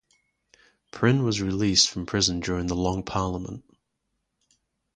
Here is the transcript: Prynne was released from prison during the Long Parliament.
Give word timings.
Prynne 0.89 1.21
was 1.23 1.43
released 1.43 1.87
from 1.91 2.07
prison 2.07 2.39
during 2.39 2.65
the 2.65 2.75
Long 2.75 3.03
Parliament. 3.03 3.63